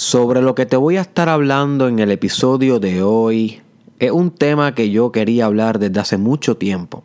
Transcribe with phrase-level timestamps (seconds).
[0.00, 3.60] Sobre lo que te voy a estar hablando en el episodio de hoy
[3.98, 7.04] es un tema que yo quería hablar desde hace mucho tiempo,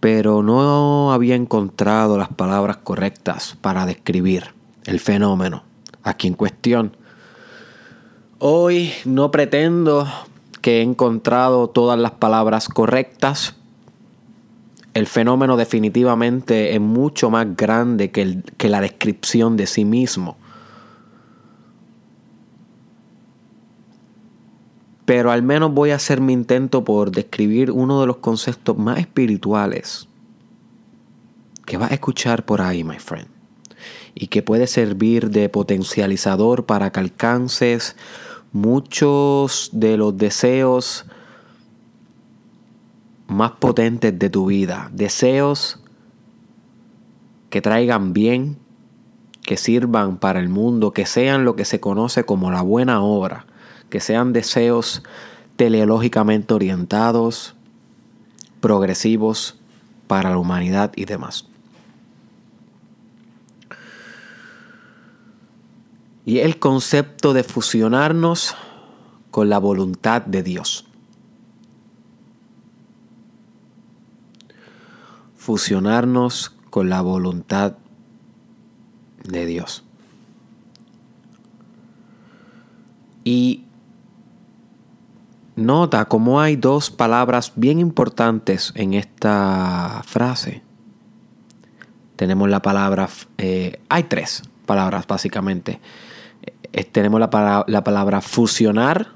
[0.00, 4.54] pero no había encontrado las palabras correctas para describir
[4.86, 5.62] el fenómeno
[6.02, 6.96] aquí en cuestión.
[8.40, 10.08] Hoy no pretendo
[10.62, 13.54] que he encontrado todas las palabras correctas.
[14.94, 20.38] El fenómeno definitivamente es mucho más grande que, que la descripción de sí mismo.
[25.04, 28.98] Pero al menos voy a hacer mi intento por describir uno de los conceptos más
[28.98, 30.08] espirituales
[31.66, 33.28] que vas a escuchar por ahí, my friend,
[34.14, 37.96] y que puede servir de potencializador para que alcances
[38.52, 41.06] muchos de los deseos
[43.26, 45.80] más potentes de tu vida, deseos
[47.50, 48.58] que traigan bien,
[49.42, 53.46] que sirvan para el mundo, que sean lo que se conoce como la buena obra
[53.94, 55.04] que sean deseos
[55.54, 57.54] teleológicamente orientados,
[58.60, 59.54] progresivos
[60.08, 61.46] para la humanidad y demás.
[66.24, 68.56] Y el concepto de fusionarnos
[69.30, 70.86] con la voluntad de Dios.
[75.36, 77.76] Fusionarnos con la voluntad
[79.22, 79.84] de Dios.
[83.22, 83.64] Y
[85.56, 90.62] Nota cómo hay dos palabras bien importantes en esta frase.
[92.16, 95.80] Tenemos la palabra, eh, hay tres palabras básicamente.
[96.72, 99.12] Eh, tenemos la, la palabra fusionar,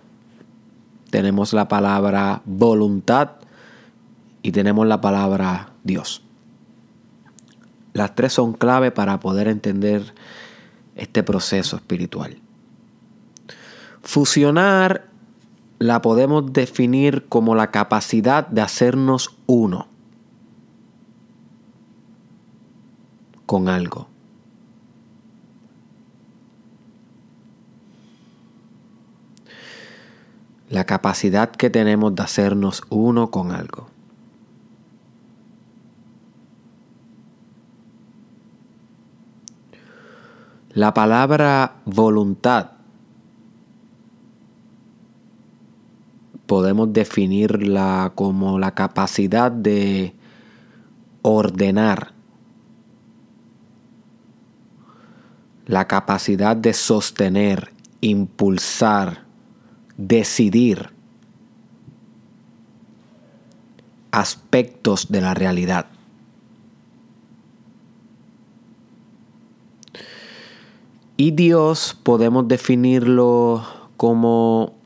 [1.11, 3.31] tenemos la palabra voluntad
[4.43, 6.23] y tenemos la palabra Dios.
[7.95, 10.15] Las tres son clave para poder entender
[10.95, 12.39] este proceso espiritual.
[14.03, 15.08] Fusionar
[15.79, 19.87] la podemos definir como la capacidad de hacernos uno
[23.47, 24.09] con algo.
[30.69, 33.89] La capacidad que tenemos de hacernos uno con algo.
[40.71, 42.78] La palabra voluntad
[46.49, 50.15] podemos definirla como la capacidad de
[51.21, 52.15] ordenar,
[55.67, 57.71] la capacidad de sostener,
[58.01, 59.27] impulsar,
[59.99, 60.89] decidir
[64.11, 65.85] aspectos de la realidad.
[71.19, 73.67] Y Dios podemos definirlo
[73.99, 74.78] como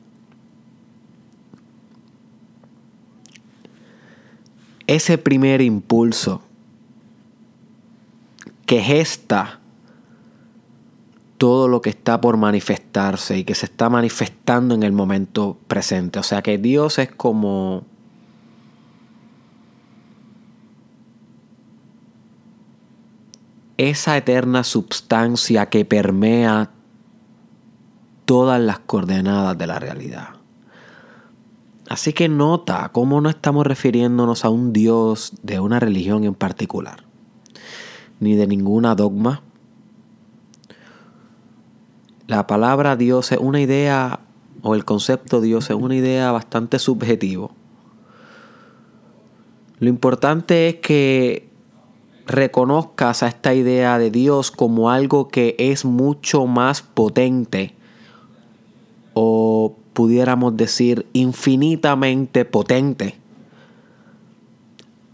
[4.87, 6.41] ese primer impulso
[8.65, 9.59] que gesta
[11.37, 16.19] todo lo que está por manifestarse y que se está manifestando en el momento presente.
[16.19, 17.83] O sea que Dios es como
[23.77, 26.71] esa eterna substancia que permea
[28.25, 30.42] todas las coordenadas de la realidad.
[31.93, 37.03] Así que nota cómo no estamos refiriéndonos a un Dios de una religión en particular,
[38.19, 39.43] ni de ninguna dogma.
[42.25, 44.21] La palabra Dios es una idea,
[44.63, 47.51] o el concepto Dios es una idea bastante subjetivo.
[49.77, 51.47] Lo importante es que
[52.25, 57.75] reconozcas a esta idea de Dios como algo que es mucho más potente
[59.13, 63.15] o pudiéramos decir, infinitamente potente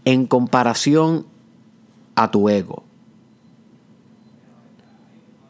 [0.04, 1.26] en comparación
[2.14, 2.84] a tu ego.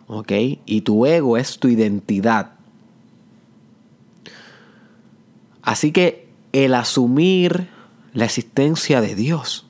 [0.07, 0.33] ¿Ok?
[0.67, 2.53] Y tu ego es tu identidad.
[5.63, 7.69] Así que el asumir
[8.13, 9.67] la existencia de Dios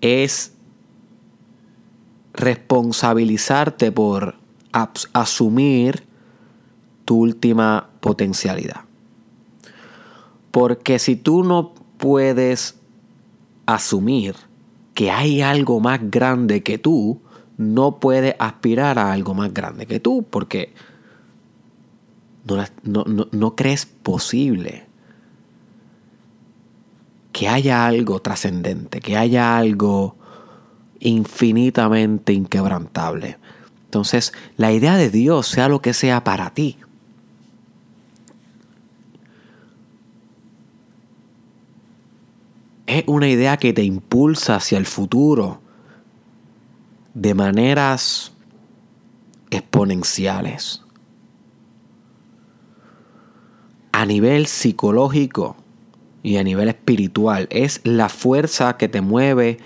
[0.00, 0.52] es
[2.32, 4.36] responsabilizarte por
[5.12, 6.04] asumir
[7.06, 8.82] tu última potencialidad.
[10.50, 12.78] Porque si tú no puedes
[13.64, 14.36] asumir
[14.92, 17.22] que hay algo más grande que tú,
[17.56, 20.74] no puedes aspirar a algo más grande que tú, porque
[22.44, 24.86] no, no crees posible
[27.32, 30.16] que haya algo trascendente, que haya algo
[31.00, 33.38] infinitamente inquebrantable,
[33.84, 36.76] Entonces, la idea de Dios sea lo que sea para ti.
[42.86, 45.60] Es una idea que te impulsa hacia el futuro
[47.14, 48.32] de maneras
[49.50, 50.82] exponenciales.
[53.92, 55.56] A nivel psicológico
[56.22, 59.58] y a nivel espiritual, es la fuerza que te mueve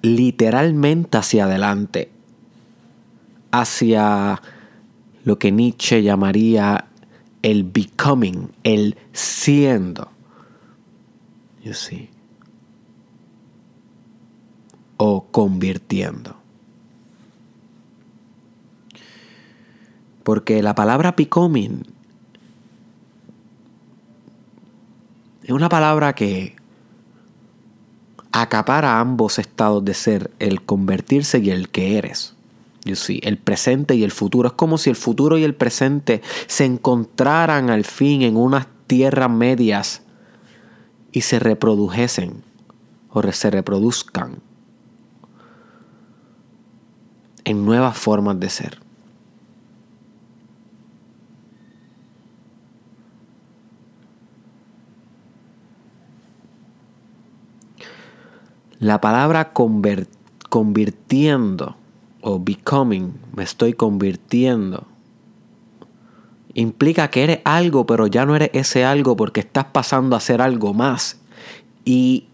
[0.00, 2.10] literalmente hacia adelante,
[3.50, 4.40] hacia
[5.24, 6.86] lo que Nietzsche llamaría
[7.42, 10.08] el becoming, el siendo.
[11.62, 12.15] You see.
[14.96, 16.36] O convirtiendo.
[20.22, 21.84] Porque la palabra becoming
[25.44, 26.56] es una palabra que
[28.32, 32.34] acapara ambos estados de ser, el convertirse y el que eres.
[32.84, 34.48] You see, el presente y el futuro.
[34.48, 39.30] Es como si el futuro y el presente se encontraran al fin en unas tierras
[39.30, 40.02] medias
[41.12, 42.42] y se reprodujesen
[43.10, 44.45] o se reproduzcan
[47.46, 48.78] en nuevas formas de ser.
[58.78, 59.52] La palabra
[60.50, 61.76] convirtiendo
[62.20, 64.86] o becoming, me estoy convirtiendo,
[66.52, 70.42] implica que eres algo, pero ya no eres ese algo porque estás pasando a ser
[70.42, 71.20] algo más.
[71.84, 72.26] Y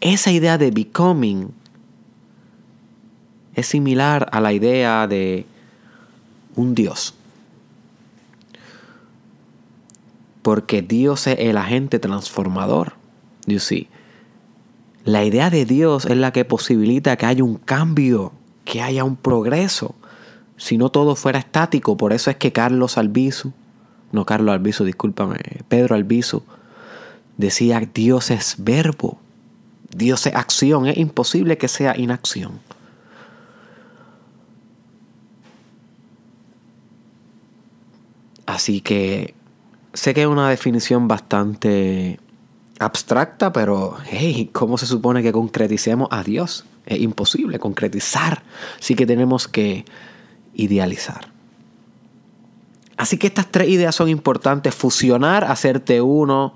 [0.00, 1.48] esa idea de becoming
[3.56, 5.46] es similar a la idea de
[6.54, 7.14] un Dios.
[10.42, 12.92] Porque Dios es el agente transformador.
[13.46, 13.58] You.
[15.04, 18.32] La idea de Dios es la que posibilita que haya un cambio,
[18.64, 19.94] que haya un progreso.
[20.58, 23.52] Si no todo fuera estático, por eso es que Carlos Albizu,
[24.12, 25.38] no Carlos Albizu, discúlpame,
[25.68, 26.42] Pedro Albizu,
[27.36, 29.18] decía Dios es verbo,
[29.94, 32.60] Dios es acción, es imposible que sea inacción.
[38.46, 39.34] Así que
[39.92, 42.20] sé que es una definición bastante
[42.78, 46.64] abstracta, pero hey, ¿cómo se supone que concreticemos a Dios?
[46.86, 48.42] Es imposible concretizar,
[48.78, 49.84] así que tenemos que
[50.54, 51.32] idealizar.
[52.96, 56.54] Así que estas tres ideas son importantes, fusionar, hacerte uno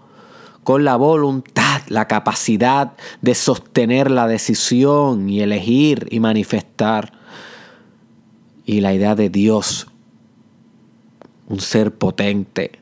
[0.64, 7.12] con la voluntad, la capacidad de sostener la decisión y elegir y manifestar.
[8.64, 9.89] Y la idea de Dios,
[11.50, 12.78] un ser potente,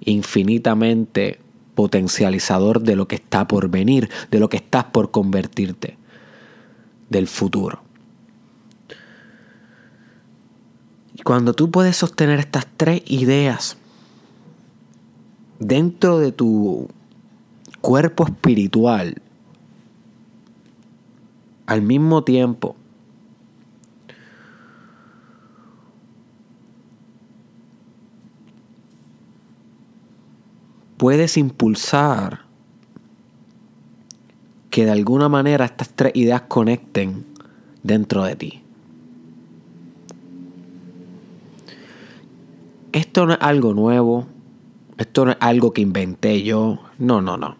[0.00, 1.38] infinitamente
[1.74, 5.98] potencializador de lo que está por venir, de lo que estás por convertirte,
[7.10, 7.82] del futuro.
[11.14, 13.76] Y cuando tú puedes sostener estas tres ideas
[15.58, 16.88] dentro de tu
[17.82, 19.20] cuerpo espiritual,
[21.66, 22.74] al mismo tiempo,
[30.96, 32.40] puedes impulsar
[34.70, 37.26] que de alguna manera estas tres ideas conecten
[37.82, 38.62] dentro de ti.
[42.92, 44.26] Esto no es algo nuevo,
[44.96, 47.56] esto no es algo que inventé yo, no, no, no.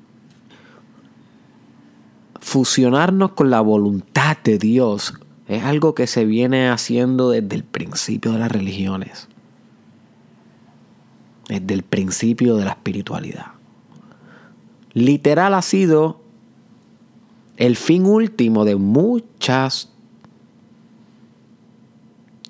[2.40, 5.14] Fusionarnos con la voluntad de Dios
[5.48, 9.28] es algo que se viene haciendo desde el principio de las religiones
[11.48, 13.46] desde el principio de la espiritualidad.
[14.92, 16.20] Literal ha sido
[17.56, 19.90] el fin último de muchas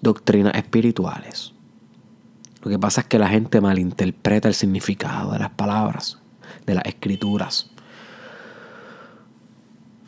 [0.01, 1.53] doctrinas espirituales.
[2.63, 6.19] Lo que pasa es que la gente malinterpreta el significado de las palabras,
[6.67, 7.71] de las escrituras.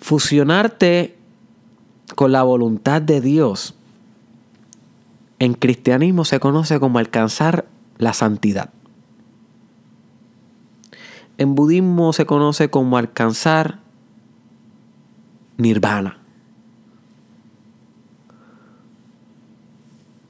[0.01, 1.17] Fusionarte
[2.15, 3.75] con la voluntad de Dios
[5.39, 7.67] en cristianismo se conoce como alcanzar
[7.99, 8.71] la santidad.
[11.39, 13.79] En budismo se conoce como alcanzar
[15.57, 16.19] nirvana.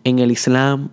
[0.04, 0.90] En el Islam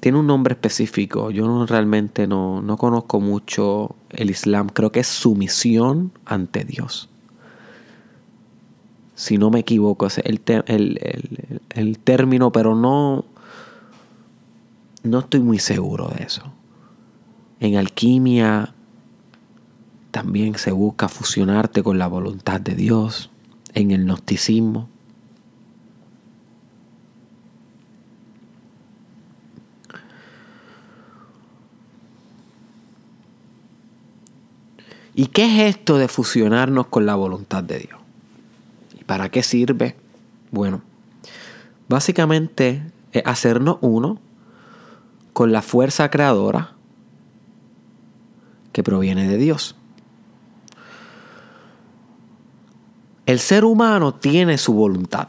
[0.00, 1.30] tiene un nombre específico.
[1.30, 4.68] Yo no, realmente no, no, conozco mucho el Islam.
[4.68, 7.08] Creo que es sumisión ante Dios.
[9.14, 10.98] Si no me equivoco, es el, el,
[11.70, 13.24] el término, pero no,
[15.02, 16.52] no estoy muy seguro de eso.
[17.62, 18.74] En alquimia
[20.10, 23.30] también se busca fusionarte con la voluntad de Dios.
[23.74, 24.88] en el gnosticismo.
[35.14, 38.00] ¿Y qué es esto de fusionarnos con la voluntad de Dios?
[39.00, 39.96] ¿Y para qué sirve?
[40.50, 40.82] Bueno,
[41.88, 44.18] básicamente es hacernos uno
[45.32, 46.72] con la fuerza creadora
[48.72, 49.76] que proviene de Dios.
[53.26, 55.28] El ser humano tiene su voluntad,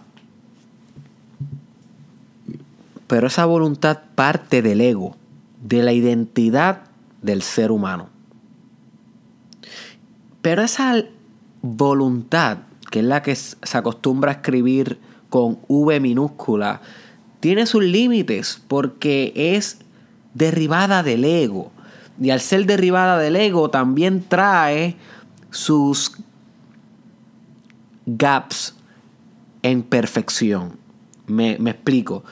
[3.07, 5.15] pero esa voluntad parte del ego,
[5.61, 6.85] de la identidad
[7.21, 8.09] del ser humano.
[10.41, 11.03] Pero esa
[11.61, 12.59] voluntad,
[12.89, 16.81] que es la que se acostumbra a escribir con V minúscula,
[17.39, 19.79] tiene sus límites porque es
[20.33, 21.72] derribada del ego.
[22.19, 24.95] Y al ser derribada del ego también trae
[25.49, 26.17] sus
[28.05, 28.75] gaps
[29.61, 30.77] en perfección.
[31.27, 32.23] Me, explico.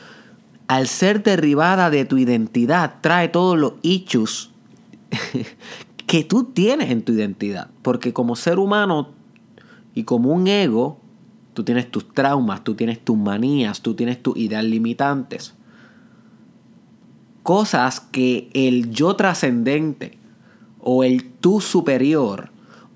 [0.67, 4.51] Al ser derribada de tu identidad, trae todos los issues
[6.07, 7.69] que tú tienes en tu identidad.
[7.81, 9.09] Porque como ser humano
[9.93, 10.99] y como un ego,
[11.53, 15.55] tú tienes tus traumas, tú tienes tus manías, tú tienes tus ideas limitantes.
[17.43, 20.17] Cosas que el yo trascendente
[20.79, 22.49] o el tú superior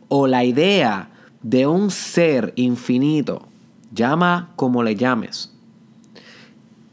[0.08, 1.10] o la idea
[1.42, 3.48] de un ser infinito,
[3.92, 5.52] llama como le llames,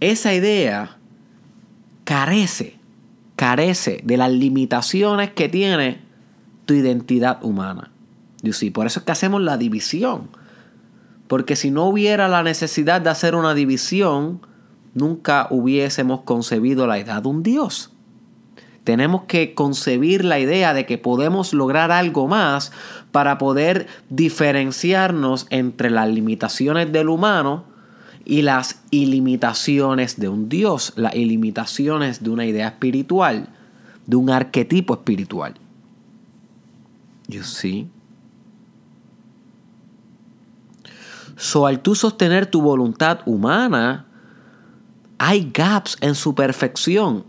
[0.00, 0.98] esa idea
[2.04, 2.78] carece,
[3.36, 6.00] carece de las limitaciones que tiene
[6.66, 7.90] tu identidad humana.
[8.74, 10.28] Por eso es que hacemos la división.
[11.28, 14.40] Porque si no hubiera la necesidad de hacer una división,
[14.94, 17.90] nunca hubiésemos concebido la idea de un Dios.
[18.84, 22.72] Tenemos que concebir la idea de que podemos lograr algo más
[23.12, 27.64] para poder diferenciarnos entre las limitaciones del humano
[28.24, 33.48] y las ilimitaciones de un Dios, las ilimitaciones de una idea espiritual,
[34.06, 35.54] de un arquetipo espiritual.
[37.28, 37.88] You see?
[41.36, 44.06] So, al tú sostener tu voluntad humana,
[45.24, 47.24] hay gaps en su perfección.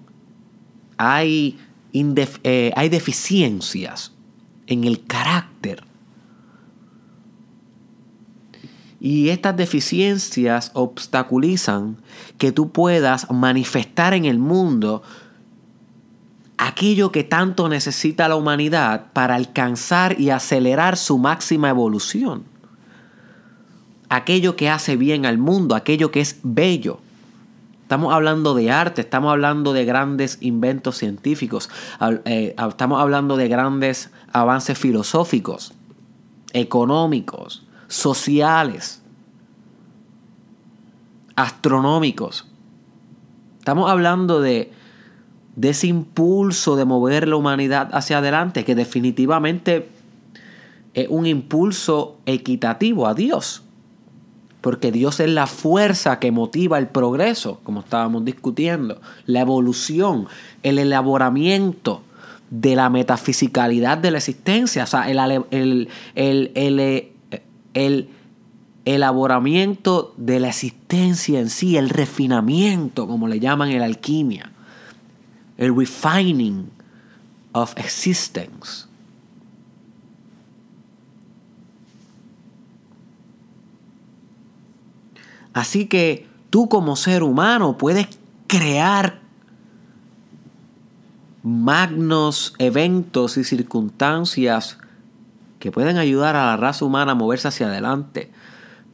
[0.98, 1.60] Hay,
[1.94, 4.14] eh, hay deficiencias
[4.66, 5.84] en el carácter.
[9.00, 11.98] Y estas deficiencias obstaculizan
[12.40, 15.04] que tú puedas manifestar en el mundo
[16.58, 22.44] aquello que tanto necesita la humanidad para alcanzar y acelerar su máxima evolución.
[24.10, 27.00] Aquello que hace bien al mundo, aquello que es bello.
[27.94, 31.70] Estamos hablando de arte, estamos hablando de grandes inventos científicos,
[32.26, 35.76] eh, estamos hablando de grandes avances filosóficos,
[36.54, 39.04] económicos, sociales,
[41.36, 42.48] astronómicos.
[43.60, 44.72] Estamos hablando de
[45.56, 49.88] de ese impulso de mover la humanidad hacia adelante, que definitivamente
[50.96, 53.63] es un impulso equitativo a Dios.
[54.64, 60.28] Porque Dios es la fuerza que motiva el progreso, como estábamos discutiendo, la evolución,
[60.64, 62.02] el elaboramiento
[62.50, 65.20] de la metafisicalidad de la existencia, o sea, el,
[65.52, 67.12] el, el,
[67.74, 68.10] el
[68.86, 74.54] elaboramiento de la existencia en sí, el refinamiento, como le llaman en la alquimia
[75.58, 76.70] el refining
[77.54, 78.88] of existence.
[85.54, 88.08] Así que tú como ser humano puedes
[88.48, 89.20] crear
[91.44, 94.78] magnos eventos y circunstancias
[95.60, 98.32] que pueden ayudar a la raza humana a moverse hacia adelante.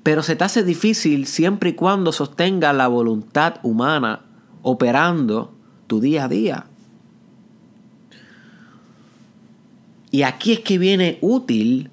[0.04, 4.22] Pero se te hace difícil siempre y cuando sostenga la voluntad humana
[4.62, 5.54] operando
[5.88, 6.66] tu día a día.
[10.12, 11.92] Y aquí es que viene útil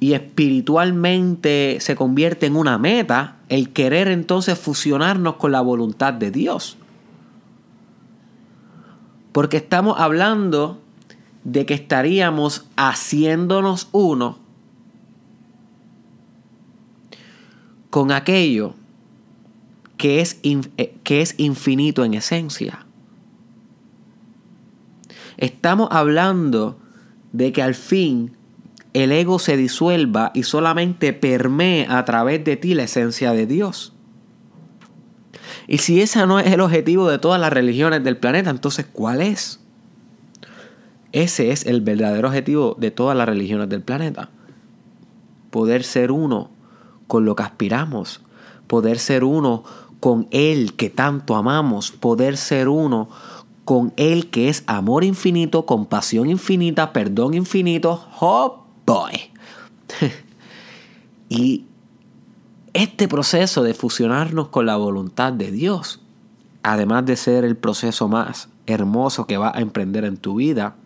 [0.00, 6.30] y espiritualmente se convierte en una meta el querer entonces fusionarnos con la voluntad de
[6.30, 6.78] Dios.
[9.32, 10.80] Porque estamos hablando
[11.44, 14.38] de que estaríamos haciéndonos uno
[17.90, 18.74] con aquello
[19.96, 22.86] que es, eh, que es infinito en esencia.
[25.36, 26.78] Estamos hablando
[27.32, 28.36] de que al fin
[28.92, 33.92] el ego se disuelva y solamente permee a través de ti la esencia de Dios.
[35.68, 39.20] Y si ese no es el objetivo de todas las religiones del planeta, entonces ¿cuál
[39.20, 39.60] es?
[41.12, 44.30] Ese es el verdadero objetivo de todas las religiones del planeta.
[45.50, 46.50] Poder ser uno
[47.06, 48.20] con lo que aspiramos,
[48.66, 49.64] poder ser uno
[50.00, 53.08] con Él que tanto amamos, poder ser uno
[53.64, 58.04] con Él que es amor infinito, compasión infinita, perdón infinito.
[58.20, 58.66] ¡Oh,
[61.28, 61.64] y
[62.72, 66.00] este proceso de fusionarnos con la voluntad de Dios,
[66.62, 70.76] además de ser el proceso más hermoso que vas a emprender en tu vida,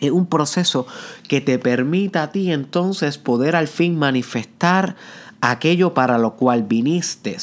[0.00, 0.86] es un proceso
[1.28, 4.96] que te permita a ti entonces poder al fin manifestar
[5.40, 7.36] aquello para lo cual viniste,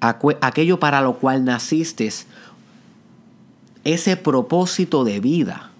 [0.00, 2.10] aquello para lo cual naciste,
[3.84, 5.73] ese propósito de vida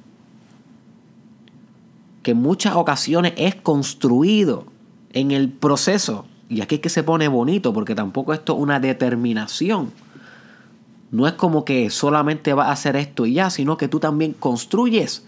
[2.25, 4.67] que en muchas ocasiones es construido
[5.13, 6.27] en el proceso.
[6.49, 9.93] Y aquí es que se pone bonito porque tampoco esto es una determinación
[11.15, 14.33] no es como que solamente vas a hacer esto y ya, sino que tú también
[14.33, 15.25] construyes.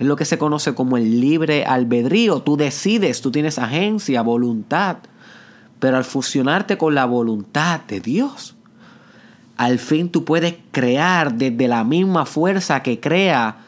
[0.00, 2.42] Es lo que se conoce como el libre albedrío.
[2.42, 4.96] Tú decides, tú tienes agencia, voluntad.
[5.78, 8.56] Pero al fusionarte con la voluntad de Dios,
[9.56, 13.58] al fin tú puedes crear desde la misma fuerza que crea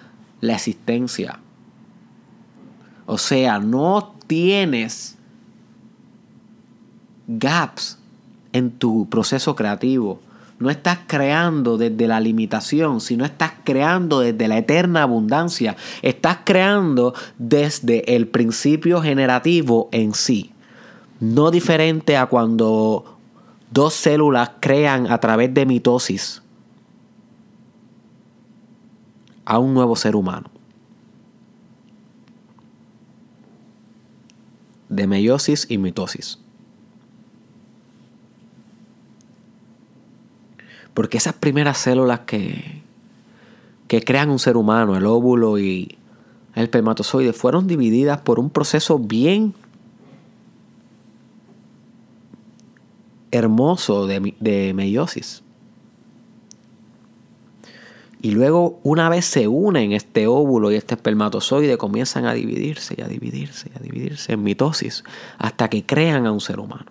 [0.41, 1.39] la existencia.
[3.11, 5.17] O sea, no tienes
[7.27, 7.99] gaps
[8.53, 10.21] en tu proceso creativo
[10.61, 15.75] no estás creando desde la limitación, sino estás creando desde la eterna abundancia.
[16.03, 20.53] Estás creando desde el principio generativo en sí.
[21.19, 23.17] No diferente a cuando
[23.71, 26.43] dos células crean a través de mitosis
[29.47, 30.51] a un nuevo ser humano.
[34.91, 36.39] De meiosis y mitosis.
[40.93, 42.83] Porque esas primeras células que,
[43.89, 45.97] que crean un ser humano, el óvulo y
[46.55, 49.55] el espermatozoide, fueron divididas por un proceso bien
[53.31, 55.43] hermoso de, de meiosis.
[58.23, 63.03] Y luego, una vez se unen este óvulo y este espermatozoide, comienzan a dividirse y
[63.03, 65.05] a dividirse y a dividirse en mitosis
[65.39, 66.87] hasta que crean a un ser humano.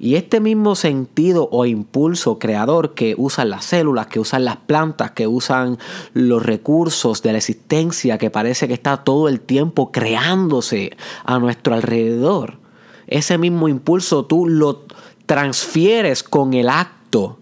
[0.00, 5.12] Y este mismo sentido o impulso creador que usan las células, que usan las plantas,
[5.12, 5.78] que usan
[6.12, 11.74] los recursos de la existencia, que parece que está todo el tiempo creándose a nuestro
[11.74, 12.58] alrededor,
[13.06, 14.86] ese mismo impulso tú lo
[15.26, 17.38] transfieres con el acto,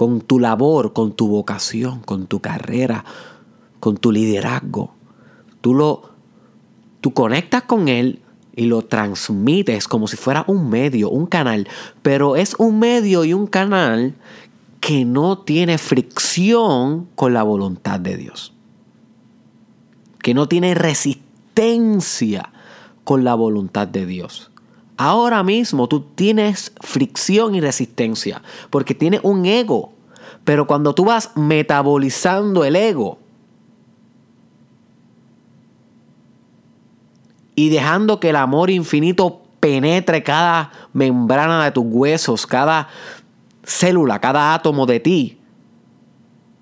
[0.00, 3.04] con tu labor, con tu vocación, con tu carrera,
[3.80, 4.94] con tu liderazgo.
[5.60, 6.12] Tú lo
[7.02, 8.22] tú conectas con él
[8.56, 11.68] y lo transmites como si fuera un medio, un canal,
[12.00, 14.14] pero es un medio y un canal
[14.80, 18.54] que no tiene fricción con la voluntad de Dios,
[20.22, 22.54] que no tiene resistencia
[23.04, 24.49] con la voluntad de Dios.
[25.02, 29.94] Ahora mismo tú tienes fricción y resistencia porque tienes un ego,
[30.44, 33.18] pero cuando tú vas metabolizando el ego,
[37.54, 42.88] y dejando que el amor infinito penetre cada membrana de tus huesos, cada
[43.64, 45.38] célula, cada átomo de ti.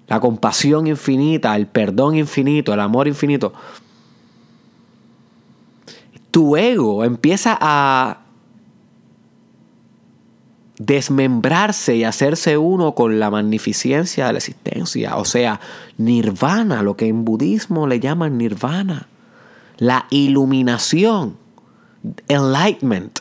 [0.07, 3.53] La compasión infinita, el perdón infinito, el amor infinito.
[6.31, 8.28] Tu ego empieza a
[10.79, 15.17] desmembrarse y hacerse uno con la magnificencia de la existencia.
[15.17, 15.61] O sea,
[15.97, 19.09] nirvana, lo que en budismo le llaman nirvana
[19.79, 21.37] la iluminación,
[22.29, 23.21] enlightenment.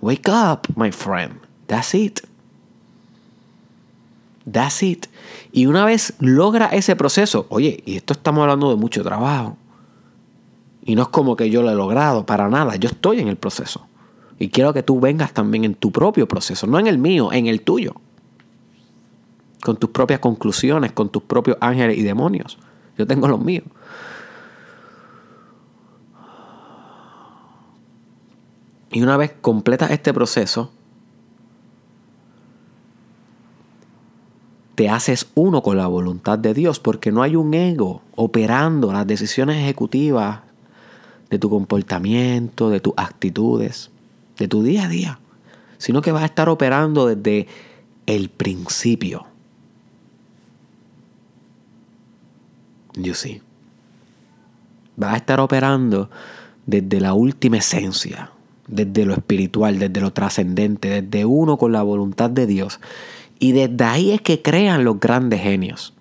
[0.00, 1.40] Wake up, my friend.
[1.66, 2.20] That's it.
[4.50, 5.06] That's it.
[5.52, 9.56] Y una vez logra ese proceso, oye, y esto estamos hablando de mucho trabajo.
[10.84, 12.76] Y no es como que yo lo he logrado, para nada.
[12.76, 13.86] Yo estoy en el proceso.
[14.42, 17.46] Y quiero que tú vengas también en tu propio proceso, no en el mío, en
[17.46, 17.94] el tuyo.
[19.62, 22.58] Con tus propias conclusiones, con tus propios ángeles y demonios.
[22.98, 23.62] Yo tengo los míos.
[28.90, 30.72] Y una vez completas este proceso,
[34.74, 39.06] te haces uno con la voluntad de Dios porque no hay un ego operando las
[39.06, 40.40] decisiones ejecutivas
[41.30, 43.91] de tu comportamiento, de tus actitudes,
[44.38, 45.18] de tu día a día,
[45.78, 47.46] sino que vas a estar operando desde
[48.06, 49.26] el principio.
[52.94, 53.40] Yo sí.
[54.96, 56.10] Vas a estar operando
[56.66, 58.30] desde la última esencia,
[58.68, 62.80] desde lo espiritual, desde lo trascendente, desde uno con la voluntad de Dios.
[63.38, 65.94] Y desde ahí es que crean los grandes genios.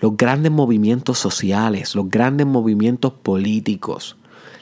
[0.00, 4.16] los grandes movimientos sociales, los grandes movimientos políticos,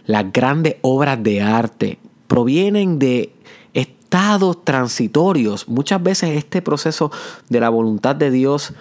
[0.07, 3.33] las grandes obras de arte provienen de
[3.75, 5.69] estados transitorios.
[5.69, 7.11] Muchas veces este proceso
[7.49, 8.73] de la voluntad de Dios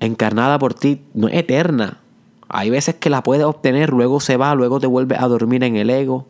[0.00, 1.98] encarnada por ti no es eterna.
[2.48, 5.76] Hay veces que la puedes obtener, luego se va, luego te vuelve a dormir en
[5.76, 6.26] el ego.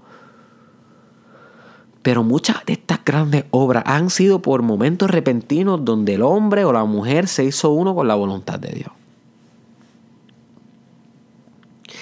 [2.02, 6.72] Pero muchas de estas grandes obras han sido por momentos repentinos donde el hombre o
[6.72, 8.90] la mujer se hizo uno con la voluntad de Dios.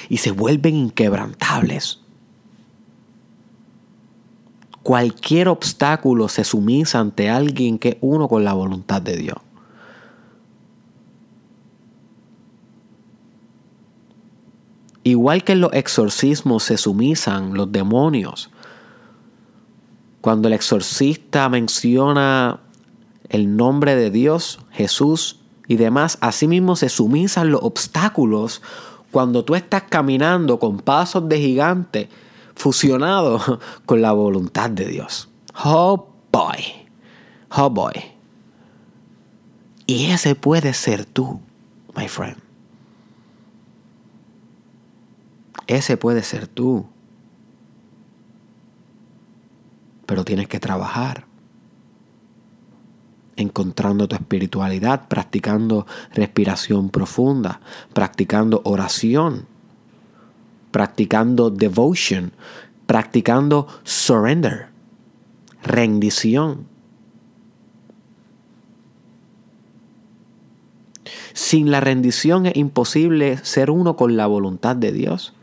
[0.09, 2.01] Y se vuelven inquebrantables.
[4.83, 9.39] Cualquier obstáculo se sumisa ante alguien que es uno con la voluntad de Dios.
[15.03, 18.51] Igual que en los exorcismos se sumisan los demonios
[20.21, 22.61] cuando el exorcista menciona
[23.29, 28.61] el nombre de Dios, Jesús y demás, asimismo se sumisan los obstáculos
[29.11, 32.09] cuando tú estás caminando con pasos de gigante
[32.61, 33.43] fusionados
[33.87, 35.29] con la voluntad de Dios.
[35.65, 36.63] Oh boy,
[37.57, 37.95] oh boy.
[39.87, 41.41] Y ese puede ser tú,
[41.97, 42.37] my friend.
[45.67, 46.87] Ese puede ser tú.
[50.11, 51.25] pero tienes que trabajar
[53.37, 57.61] encontrando tu espiritualidad, practicando respiración profunda,
[57.93, 59.47] practicando oración,
[60.71, 62.33] practicando devotion,
[62.87, 64.69] practicando surrender,
[65.63, 66.67] rendición.
[71.33, 75.35] Sin la rendición es imposible ser uno con la voluntad de Dios.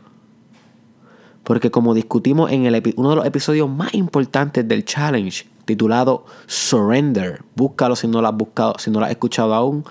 [1.44, 7.42] Porque como discutimos en el, uno de los episodios más importantes del challenge, titulado Surrender,
[7.54, 9.84] búscalo si no lo has buscado, si no lo has escuchado aún.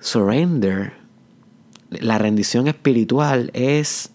[0.00, 0.99] Surrender,
[1.90, 4.10] la rendición espiritual es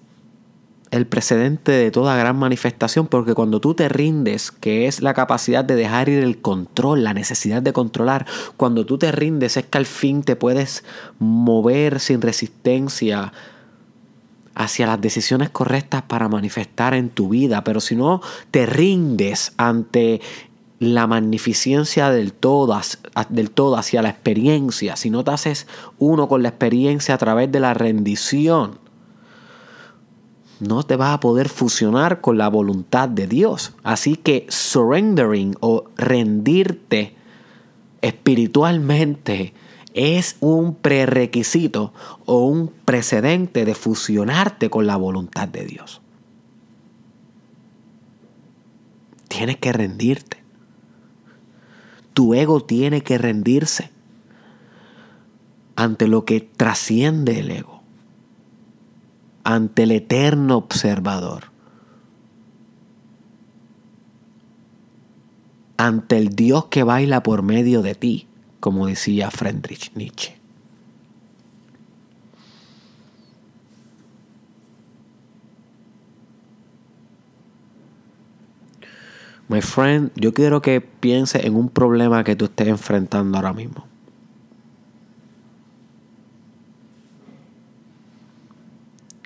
[0.92, 5.66] el precedente de toda gran manifestación, porque cuando tú te rindes, que es la capacidad
[5.66, 9.78] de dejar ir el control, la necesidad de controlar, cuando tú te rindes es que
[9.78, 10.84] al fin te puedes
[11.20, 13.34] mover sin resistencia
[14.54, 20.22] hacia las decisiones correctas para manifestar en tu vida, pero si no te rindes ante
[20.80, 22.80] la magnificencia del todo,
[23.30, 25.68] del todo hacia la experiencia, si no te haces
[26.00, 28.80] uno con la experiencia a través de la rendición,
[30.60, 33.74] no te vas a poder fusionar con la voluntad de Dios.
[33.84, 37.16] Así que surrendering o rendirte
[38.02, 39.54] espiritualmente
[39.94, 41.94] es un prerequisito
[42.26, 46.02] o un precedente de fusionarte con la voluntad de Dios.
[49.28, 50.45] Tienes que rendirte.
[52.16, 53.92] Tu ego tiene que rendirse
[55.76, 57.84] ante lo que trasciende el ego,
[59.44, 61.52] ante el eterno observador,
[65.78, 68.28] ante el Dios que baila por medio de ti
[68.66, 70.40] como decía Friedrich Nietzsche.
[79.48, 83.86] My friend, yo quiero que pienses en un problema que tú estés enfrentando ahora mismo.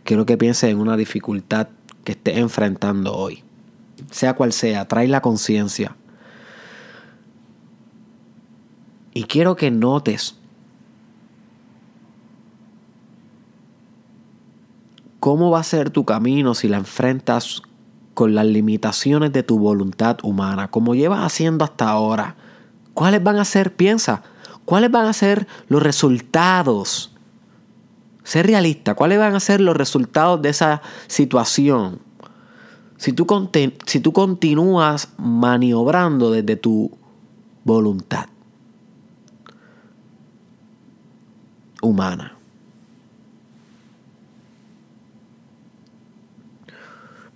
[0.04, 1.70] Quiero que pienses en una dificultad
[2.04, 3.44] que estés enfrentando hoy.
[4.12, 5.96] Sea cual sea, trae la conciencia
[9.20, 10.36] Y quiero que notes
[15.20, 17.62] cómo va a ser tu camino si la enfrentas
[18.20, 22.36] con las limitaciones de tu voluntad humana, como llevas haciendo hasta ahora.
[22.94, 24.24] ¿Cuáles van a ser, piensa,
[24.66, 27.16] cuáles van a ser los resultados?
[28.26, 32.02] Ser realista, ¿cuáles van a ser los resultados de esa situación?
[32.98, 33.26] Si tú,
[33.86, 36.92] si tú continúas maniobrando desde tu
[37.64, 38.26] voluntad.
[41.82, 42.39] humana.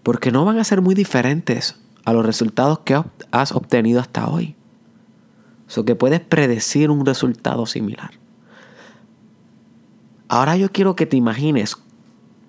[0.03, 4.55] Porque no van a ser muy diferentes a los resultados que has obtenido hasta hoy.
[5.67, 8.11] So que puedes predecir un resultado similar.
[10.27, 11.77] Ahora yo quiero que te imagines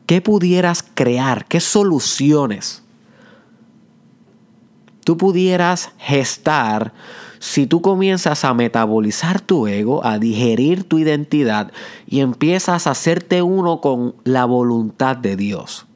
[0.07, 2.85] qué pudieras crear, qué soluciones
[5.05, 6.93] tú pudieras gestar
[7.39, 11.71] si tú comienzas a metabolizar tu ego, a digerir tu identidad
[12.07, 15.87] y empiezas a hacerte uno con la voluntad de Dios,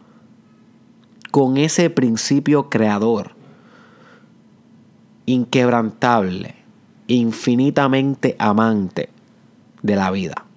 [1.30, 3.32] con ese principio creador,
[5.26, 6.56] inquebrantable,
[7.06, 9.10] infinitamente amante
[9.82, 10.48] de la vida.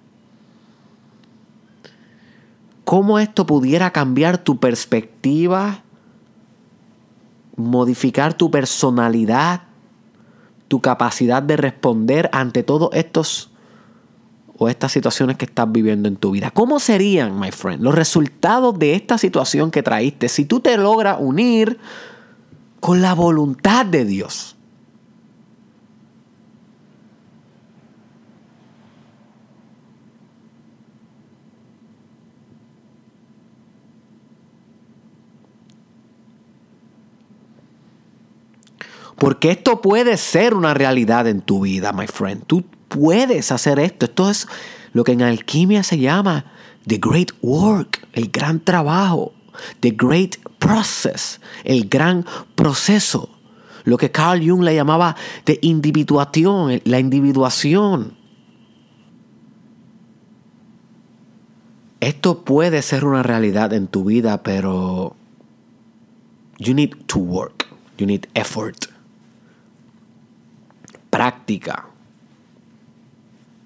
[2.92, 5.82] cómo esto pudiera cambiar tu perspectiva,
[7.56, 9.62] modificar tu personalidad,
[10.68, 13.50] tu capacidad de responder ante todos estos
[14.58, 16.50] o estas situaciones que estás viviendo en tu vida.
[16.50, 21.16] ¿Cómo serían, my friend, los resultados de esta situación que traíste si tú te logras
[21.20, 21.78] unir
[22.80, 24.56] con la voluntad de Dios?
[39.22, 42.44] Porque esto puede ser una realidad en tu vida, my friend.
[42.44, 44.06] Tú puedes hacer esto.
[44.06, 44.46] Esto es
[44.92, 46.44] lo que en alquimia se llama
[46.86, 49.32] the great work, el gran trabajo,
[49.80, 52.24] the great process, el gran
[52.54, 53.28] proceso.
[53.84, 58.16] Lo que Carl Jung le llamaba de individuación, la individuación.
[62.00, 65.16] Esto puede ser una realidad en tu vida, pero
[66.58, 68.92] you need to work, you need effort
[71.12, 71.91] práctica,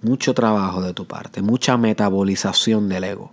[0.03, 3.33] mucho trabajo de tu parte, mucha metabolización del ego.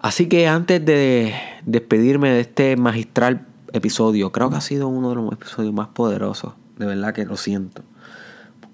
[0.00, 1.34] Así que antes de
[1.66, 6.54] despedirme de este magistral episodio, creo que ha sido uno de los episodios más poderosos,
[6.78, 7.82] de verdad que lo siento.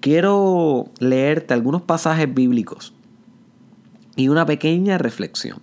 [0.01, 2.93] Quiero leerte algunos pasajes bíblicos
[4.15, 5.59] y una pequeña reflexión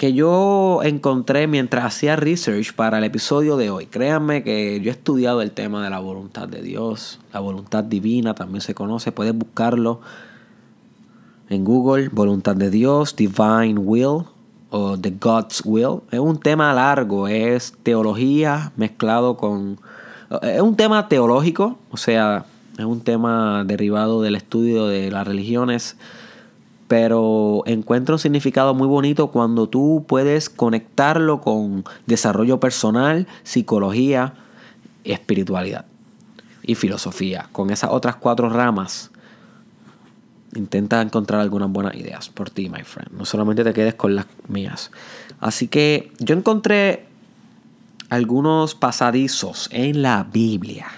[0.00, 3.84] que yo encontré mientras hacía research para el episodio de hoy.
[3.84, 8.34] Créanme que yo he estudiado el tema de la voluntad de Dios, la voluntad divina
[8.34, 10.00] también se conoce, puedes buscarlo
[11.50, 14.24] en Google, voluntad de Dios, divine will
[14.70, 16.00] o the God's will.
[16.10, 19.78] Es un tema largo, es teología mezclado con...
[20.40, 22.46] Es un tema teológico, o sea,
[22.78, 25.98] es un tema derivado del estudio de las religiones
[26.90, 34.34] pero encuentro un significado muy bonito cuando tú puedes conectarlo con desarrollo personal, psicología,
[35.04, 35.84] espiritualidad
[36.64, 37.48] y filosofía.
[37.52, 39.12] Con esas otras cuatro ramas,
[40.56, 43.12] intenta encontrar algunas buenas ideas por ti, my friend.
[43.12, 44.90] No solamente te quedes con las mías.
[45.38, 47.06] Así que yo encontré
[48.08, 50.88] algunos pasadizos en la Biblia.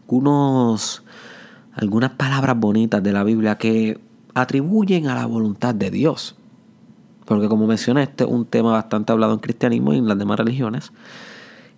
[0.00, 1.02] Algunos,
[1.74, 4.05] algunas palabras bonitas de la Biblia que
[4.36, 6.36] atribuyen a la voluntad de Dios.
[7.24, 10.38] Porque como mencioné, este es un tema bastante hablado en cristianismo y en las demás
[10.38, 10.92] religiones.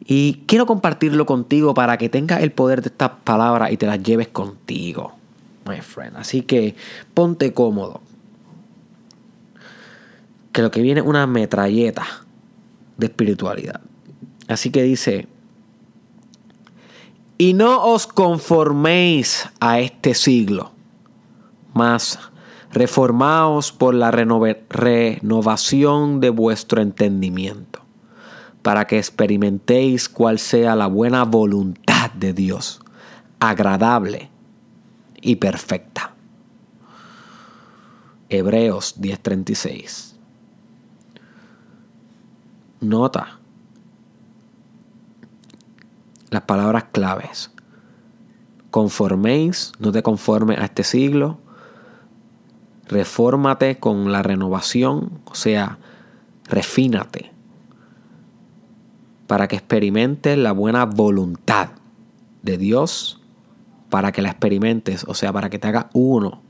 [0.05, 4.03] Y quiero compartirlo contigo para que tengas el poder de estas palabras y te las
[4.03, 5.14] lleves contigo,
[5.68, 6.16] my friend.
[6.16, 6.75] Así que
[7.14, 8.01] ponte cómodo.
[10.51, 12.05] Que lo que viene es una metralleta
[12.97, 13.81] de espiritualidad.
[14.49, 15.29] Así que dice,
[17.38, 20.73] y no os conforméis a este siglo,
[21.73, 22.18] más
[22.73, 27.81] reformaos por la renovación de vuestro entendimiento,
[28.63, 32.81] para que experimentéis cuál sea la buena voluntad de Dios,
[33.41, 34.31] agradable
[35.21, 36.15] y perfecta.
[38.29, 40.17] Hebreos 10:36.
[42.81, 43.39] Nota
[46.31, 47.51] las palabras claves.
[48.71, 51.41] Conforméis, no te conformes a este siglo,
[52.88, 55.79] Refórmate con la renovación, o sea,
[56.48, 57.33] refínate
[59.29, 61.68] para que experimentes la buena voluntad
[62.42, 63.20] de Dios,
[63.90, 66.40] para que la experimentes, o sea, para que te hagas uno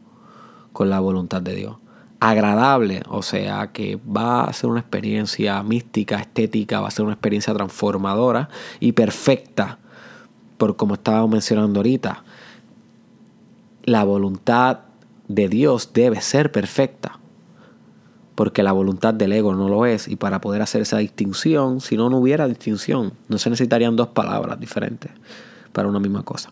[0.72, 1.76] con la voluntad de Dios.
[2.20, 7.14] Agradable, o sea, que va a ser una experiencia mística, estética, va a ser una
[7.14, 8.48] experiencia transformadora
[8.78, 9.78] y perfecta,
[10.56, 12.22] por como estaba mencionando ahorita.
[13.84, 14.80] La voluntad
[15.28, 17.18] de Dios debe ser perfecta,
[18.34, 21.96] porque la voluntad del ego no lo es, y para poder hacer esa distinción, si
[21.96, 25.12] no, no hubiera distinción, no se necesitarían dos palabras diferentes
[25.72, 26.50] para una misma cosa.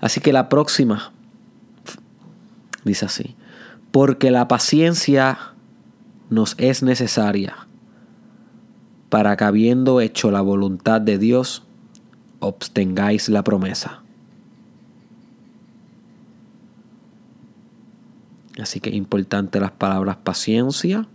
[0.00, 1.12] Así que la próxima
[2.84, 3.36] dice así,
[3.90, 5.38] porque la paciencia
[6.30, 7.66] nos es necesaria
[9.08, 11.64] para que habiendo hecho la voluntad de Dios,
[12.38, 14.02] obtengáis la promesa.
[18.60, 21.06] Así que es importante las palabras paciencia,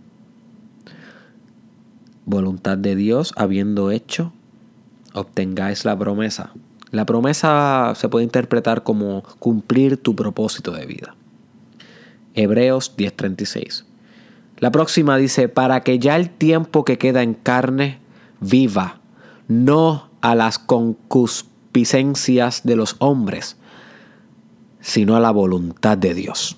[2.24, 4.32] voluntad de Dios, habiendo hecho,
[5.14, 6.50] obtengáis la promesa.
[6.90, 11.14] La promesa se puede interpretar como cumplir tu propósito de vida.
[12.34, 13.84] Hebreos 10:36.
[14.58, 17.98] La próxima dice, para que ya el tiempo que queda en carne
[18.40, 19.00] viva,
[19.48, 23.56] no a las concupiscencias de los hombres,
[24.80, 26.56] sino a la voluntad de Dios.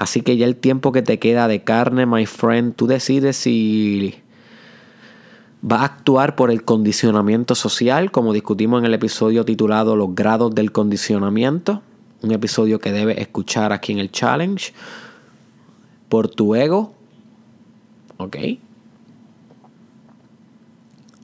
[0.00, 4.14] Así que ya el tiempo que te queda de carne, my friend, tú decides si
[5.62, 10.54] va a actuar por el condicionamiento social, como discutimos en el episodio titulado Los grados
[10.54, 11.82] del condicionamiento,
[12.22, 14.72] un episodio que debes escuchar aquí en el challenge,
[16.08, 16.94] por tu ego,
[18.16, 18.36] ¿ok?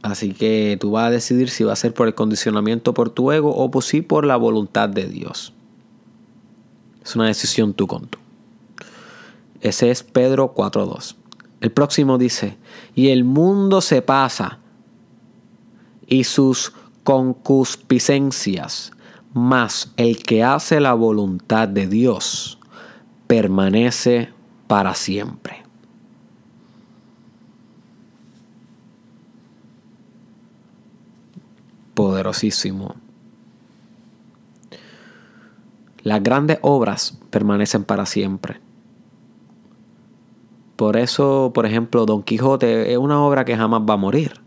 [0.03, 3.33] Así que tú vas a decidir si va a ser por el condicionamiento por tu
[3.33, 5.55] ego o por sí por la voluntad de Dios.
[7.03, 8.19] Es una decisión tú con tú.
[9.61, 11.17] Ese es Pedro 4.2.
[11.61, 12.57] El próximo dice,
[12.95, 14.59] y el mundo se pasa
[16.07, 18.93] y sus concupiscencias,
[19.33, 22.59] mas el que hace la voluntad de Dios
[23.27, 24.31] permanece
[24.67, 25.65] para siempre.
[31.95, 32.95] Poderosísimo.
[36.03, 38.66] Las grandes obras permanecen para siempre.
[40.77, 44.41] Por eso, por ejemplo, Don Quijote es una obra que jamás va a morir.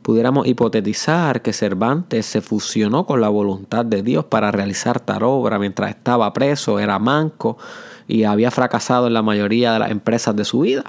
[0.00, 5.58] Pudiéramos hipotetizar que Cervantes se fusionó con la voluntad de Dios para realizar tal obra
[5.58, 7.58] mientras estaba preso, era manco
[8.06, 10.84] y había fracasado en la mayoría de las empresas de su vida.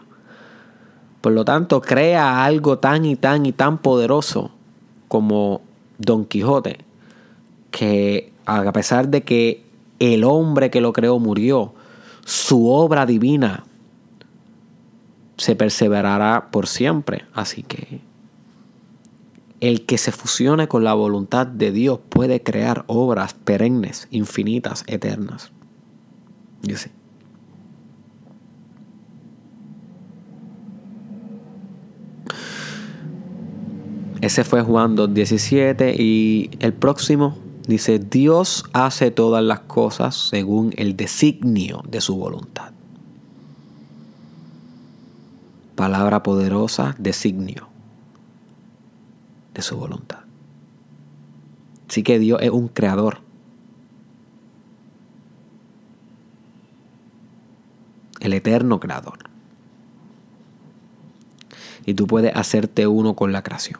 [1.19, 4.51] Por lo tanto, crea algo tan y tan y tan poderoso
[5.09, 5.59] como
[5.97, 6.77] Don Quijote,
[7.71, 9.65] que a pesar de que
[9.99, 11.73] el hombre que lo creó murió,
[12.23, 13.65] su obra divina
[15.39, 17.25] se perseverará por siempre.
[17.33, 18.01] Así que
[19.61, 25.51] el que se fusione con la voluntad de Dios puede crear obras perennes, infinitas, eternas.
[26.61, 26.75] Yo.
[34.21, 40.97] Ese fue Juan 2.17 y el próximo dice, Dios hace todas las cosas según el
[40.97, 42.73] designio de su voluntad.
[45.79, 47.69] Palabra poderosa, designio
[49.53, 50.19] de su voluntad.
[51.87, 53.21] Así que Dios es un creador.
[58.19, 59.19] El eterno creador.
[61.85, 63.79] Y tú puedes hacerte uno con la creación.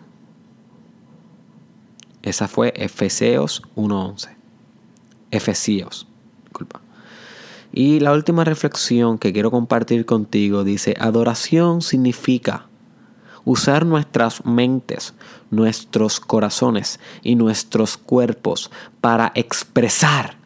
[2.21, 4.37] Esa fue Efeseos 1.11.
[5.31, 6.07] Efesios,
[6.45, 6.79] disculpa.
[7.71, 12.65] Y la última reflexión que quiero compartir contigo dice, adoración significa
[13.45, 15.13] usar nuestras mentes,
[15.51, 20.37] nuestros corazones y nuestros cuerpos para expresar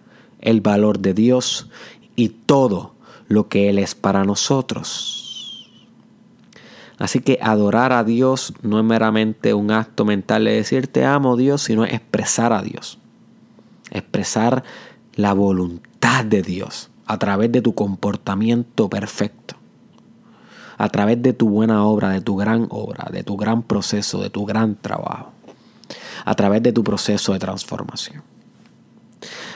[0.41, 1.69] el valor de Dios
[2.15, 2.93] y todo
[3.27, 5.69] lo que Él es para nosotros.
[6.99, 11.37] Así que adorar a Dios no es meramente un acto mental de decir te amo
[11.37, 12.99] Dios, sino expresar a Dios.
[13.91, 14.63] Expresar
[15.15, 19.55] la voluntad de Dios a través de tu comportamiento perfecto,
[20.77, 24.29] a través de tu buena obra, de tu gran obra, de tu gran proceso, de
[24.29, 25.31] tu gran trabajo,
[26.25, 28.23] a través de tu proceso de transformación.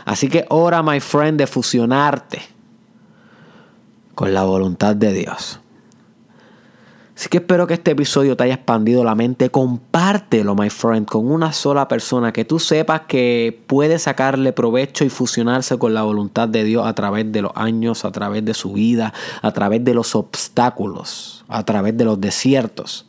[0.06, 2.42] Así que ora, my friend, de fusionarte
[4.16, 5.60] con la voluntad de Dios.
[7.18, 9.50] Así que espero que este episodio te haya expandido la mente.
[9.50, 15.10] Compártelo, my friend, con una sola persona que tú sepas que puede sacarle provecho y
[15.10, 18.74] fusionarse con la voluntad de Dios a través de los años, a través de su
[18.74, 23.08] vida, a través de los obstáculos, a través de los desiertos.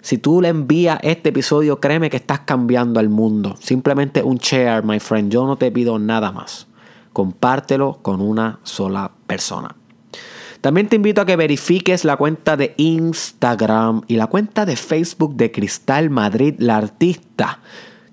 [0.00, 3.54] Si tú le envías este episodio, créeme que estás cambiando al mundo.
[3.60, 5.30] Simplemente un share, my friend.
[5.30, 6.68] Yo no te pido nada más.
[7.12, 9.76] Compártelo con una sola persona.
[10.64, 15.36] También te invito a que verifiques la cuenta de Instagram y la cuenta de Facebook
[15.36, 17.60] de Cristal Madrid, la artista,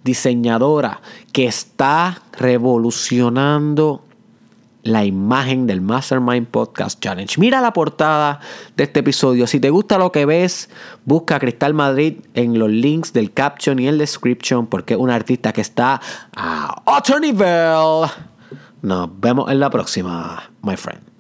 [0.04, 1.00] diseñadora
[1.32, 4.04] que está revolucionando
[4.84, 7.40] la imagen del Mastermind Podcast Challenge.
[7.40, 8.42] Mira la portada
[8.76, 9.48] de este episodio.
[9.48, 10.70] Si te gusta lo que ves,
[11.06, 15.54] busca Cristal Madrid en los links del caption y el description porque es una artista
[15.54, 16.02] que está
[16.36, 18.10] a otro nivel.
[18.82, 21.11] Nos vemos en la próxima, my friend.